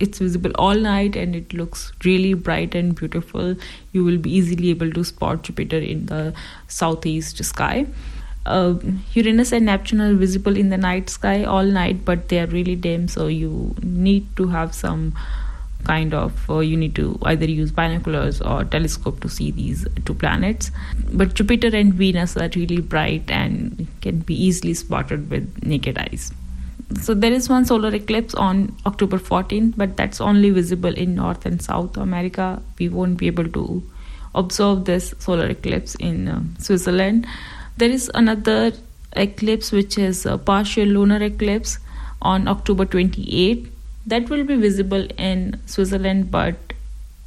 it's 0.00 0.18
visible 0.18 0.52
all 0.56 0.74
night 0.74 1.16
and 1.16 1.34
it 1.34 1.52
looks 1.52 1.92
really 2.04 2.34
bright 2.34 2.74
and 2.74 2.94
beautiful 2.94 3.54
you 3.92 4.04
will 4.04 4.18
be 4.18 4.30
easily 4.30 4.70
able 4.70 4.90
to 4.92 5.04
spot 5.04 5.42
jupiter 5.42 5.78
in 5.78 6.06
the 6.06 6.32
southeast 6.68 7.42
sky 7.44 7.86
uh, 8.46 8.74
uranus 9.12 9.52
and 9.52 9.66
neptune 9.66 10.00
are 10.00 10.14
visible 10.14 10.56
in 10.56 10.70
the 10.70 10.78
night 10.78 11.10
sky 11.10 11.44
all 11.44 11.64
night 11.64 12.04
but 12.04 12.28
they 12.28 12.40
are 12.40 12.46
really 12.46 12.76
dim 12.76 13.08
so 13.08 13.26
you 13.26 13.74
need 13.82 14.24
to 14.36 14.48
have 14.48 14.74
some 14.74 15.12
kind 15.90 16.14
of 16.14 16.50
uh, 16.50 16.58
you 16.70 16.76
need 16.76 16.94
to 16.94 17.06
either 17.32 17.50
use 17.58 17.70
binoculars 17.72 18.40
or 18.40 18.64
telescope 18.64 19.20
to 19.20 19.28
see 19.36 19.50
these 19.60 19.86
two 20.04 20.14
planets 20.24 20.70
but 21.12 21.34
jupiter 21.34 21.70
and 21.82 21.94
venus 22.02 22.36
are 22.36 22.50
really 22.56 22.80
bright 22.96 23.30
and 23.42 23.86
can 24.02 24.18
be 24.32 24.42
easily 24.48 24.74
spotted 24.82 25.30
with 25.30 25.64
naked 25.74 25.98
eyes 26.06 26.30
so 26.96 27.12
there 27.12 27.32
is 27.32 27.48
one 27.48 27.66
solar 27.66 27.94
eclipse 27.94 28.34
on 28.34 28.74
October 28.86 29.18
14th, 29.18 29.74
but 29.76 29.96
that's 29.96 30.20
only 30.22 30.50
visible 30.50 30.94
in 30.94 31.14
North 31.14 31.44
and 31.44 31.60
South 31.60 31.96
America. 31.98 32.62
We 32.78 32.88
won't 32.88 33.18
be 33.18 33.26
able 33.26 33.48
to 33.48 33.82
observe 34.34 34.86
this 34.86 35.14
solar 35.18 35.46
eclipse 35.48 35.94
in 35.96 36.28
uh, 36.28 36.42
Switzerland. 36.58 37.26
There 37.76 37.90
is 37.90 38.10
another 38.14 38.72
eclipse 39.12 39.70
which 39.70 39.98
is 39.98 40.24
a 40.24 40.38
partial 40.38 40.86
lunar 40.86 41.22
eclipse 41.22 41.78
on 42.22 42.48
October 42.48 42.86
28th. 42.86 43.68
That 44.08 44.30
will 44.30 44.44
be 44.44 44.56
visible 44.56 45.06
in 45.18 45.60
Switzerland, 45.66 46.30
but 46.30 46.56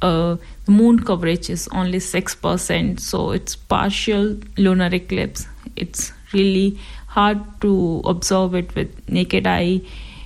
uh, 0.00 0.36
the 0.64 0.72
moon 0.72 0.98
coverage 0.98 1.48
is 1.48 1.68
only 1.68 1.98
6%, 1.98 3.00
so 3.00 3.30
it's 3.30 3.54
partial 3.54 4.36
lunar 4.56 4.90
eclipse. 4.92 5.46
It's 5.76 6.12
really 6.32 6.78
hard 7.06 7.40
to 7.60 8.02
observe 8.04 8.54
it 8.54 8.74
with 8.74 8.90
naked 9.08 9.46
eye 9.46 9.80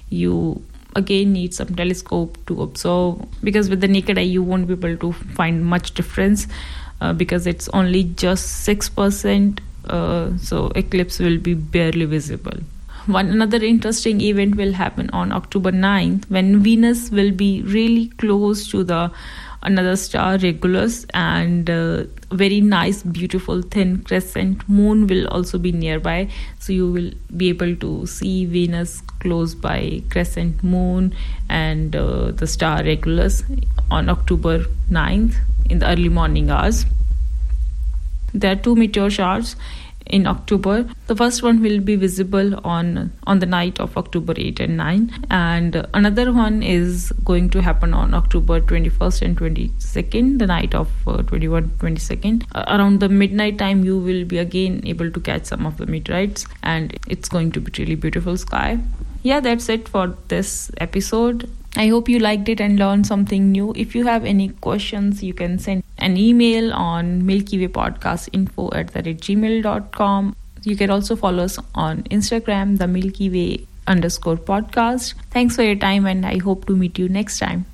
you 0.09 0.63
again 0.95 1.33
need 1.33 1.53
some 1.53 1.75
telescope 1.75 2.39
to 2.47 2.63
observe 2.63 3.17
because 3.43 3.69
with 3.69 3.81
the 3.81 3.89
naked 3.89 4.19
eye 4.19 4.29
you 4.37 4.43
won't 4.43 4.69
be 4.69 4.75
able 4.75 4.97
to 4.97 5.13
find 5.35 5.65
much 5.65 5.93
difference 5.95 6.47
uh, 7.01 7.13
because 7.13 7.47
it's 7.47 7.69
only 7.71 8.05
just 8.05 8.67
6% 8.69 9.59
uh, 9.89 10.37
so 10.39 10.69
eclipse 10.77 11.19
will 11.19 11.39
be 11.39 11.55
barely 11.55 12.05
visible 12.05 12.59
one 13.07 13.29
another 13.29 13.63
interesting 13.63 14.21
event 14.21 14.57
will 14.57 14.73
happen 14.73 15.09
on 15.11 15.33
october 15.33 15.71
9th 15.71 16.29
when 16.29 16.61
venus 16.61 17.11
will 17.11 17.31
be 17.31 17.63
really 17.63 18.09
close 18.19 18.69
to 18.69 18.83
the 18.85 19.11
another 19.67 19.97
star 19.97 20.39
regulus 20.39 21.05
and 21.13 21.69
uh, 21.69 22.05
very 22.31 22.61
nice 22.61 23.03
beautiful 23.03 23.63
thin 23.63 24.03
crescent 24.03 24.67
moon 24.69 25.07
will 25.09 25.27
also 25.29 25.59
be 25.59 25.73
nearby. 25.73 26.29
So 26.61 26.73
you 26.73 26.91
will 26.91 27.11
be 27.37 27.49
able 27.49 27.75
to 27.77 28.07
see 28.07 28.45
venus 28.45 29.01
close 29.21 29.55
by 29.55 30.03
crescent 30.11 30.63
moon 30.63 31.15
and 31.49 31.97
uh, 31.97 32.31
the 32.31 32.47
star 32.47 32.85
regulus 32.85 33.43
on 33.91 34.09
october 34.09 34.65
9th 34.91 35.35
in 35.69 35.81
the 35.81 35.89
early 35.89 36.09
morning 36.09 36.51
hours. 36.51 36.87
There 38.33 38.53
are 38.53 38.57
two 38.57 38.77
meteor 38.77 39.11
showers 39.11 39.57
in 40.07 40.27
October. 40.27 40.89
The 41.07 41.17
first 41.17 41.43
one 41.43 41.61
will 41.61 41.81
be 41.81 41.97
visible 41.97 42.59
on 42.65 43.13
on 43.27 43.39
the 43.39 43.47
night 43.47 43.81
of 43.81 43.97
October 43.97 44.35
8 44.37 44.61
and 44.61 44.77
9 44.77 45.27
and 45.31 45.87
another 45.95 46.33
one 46.33 46.63
is 46.63 47.13
going 47.25 47.51
to 47.51 47.63
happen 47.63 47.95
on 47.95 48.15
October 48.15 48.61
21st 48.61 49.23
and 49.23 49.39
22nd 49.39 50.39
the 50.39 50.47
night 50.47 50.75
of 50.75 50.89
uh, 51.07 51.23
21 51.23 51.69
22nd 51.79 52.45
uh, 52.55 52.65
around 52.69 53.01
the 53.01 53.09
midnight 53.09 53.59
time 53.59 53.85
you 53.85 53.99
will 53.99 54.25
be 54.25 54.39
again 54.39 54.81
able 54.85 55.11
to 55.11 55.21
catch 55.21 55.45
some 55.45 55.67
of 55.67 55.77
the 55.77 55.87
meteorites 55.87 56.47
and 56.63 56.99
it's 57.09 57.29
going 57.29 57.53
to 57.53 57.61
be 57.61 57.73
really 57.79 57.95
beautiful 57.95 58.37
sky. 58.37 58.79
Yeah 59.23 59.41
that's 59.41 59.69
it 59.69 59.89
for 59.89 60.17
this 60.29 60.71
episode 60.79 61.49
I 61.79 61.89
hope 61.89 62.09
you 62.09 62.19
liked 62.19 62.49
it 62.49 62.59
and 62.59 62.79
learned 62.79 63.07
something 63.07 63.53
new. 63.53 63.75
If 63.77 63.95
you 63.95 64.07
have 64.07 64.25
any 64.25 64.49
questions, 64.49 65.23
you 65.23 65.35
can 65.35 65.59
send 65.59 65.85
an 65.99 66.17
email 66.17 66.73
on 66.73 67.27
Milky 67.27 67.59
Way 67.59 67.69
Podcast 67.69 68.31
info 68.33 68.71
at 68.73 68.95
the 68.95 69.03
gmail.com. 69.03 70.35
You 70.63 70.75
can 70.75 70.91
also 70.91 71.17
follow 71.17 71.45
us 71.45 71.59
on 71.75 72.03
Instagram, 72.05 72.79
the 72.79 72.87
Milky 72.89 73.29
Way 73.29 73.67
underscore 73.87 74.37
podcast. 74.37 75.15
Thanks 75.31 75.57
for 75.57 75.63
your 75.63 75.77
time 75.77 76.07
and 76.07 76.25
I 76.25 76.39
hope 76.39 76.67
to 76.67 76.75
meet 76.75 76.99
you 76.99 77.09
next 77.09 77.39
time. 77.39 77.67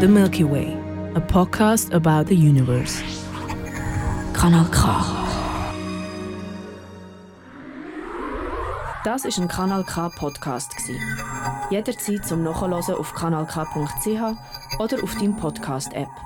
The 0.00 0.08
Milky 0.08 0.44
Way 0.44 0.83
podcast 1.34 1.92
about 1.92 2.28
the 2.28 2.36
universe. 2.36 3.02
Kanal 4.32 4.66
K. 4.70 5.04
Das 9.02 9.24
ist 9.24 9.40
ein 9.40 9.48
Kanal 9.48 9.82
K 9.82 10.10
Podcast 10.10 10.76
Jederzeit 11.70 12.24
zum 12.24 12.44
Nachhören 12.44 12.74
auf 12.74 13.12
kanalk.ch 13.14 14.78
oder 14.78 15.02
auf 15.02 15.14
deinem 15.16 15.36
Podcast 15.36 15.92
App. 15.94 16.23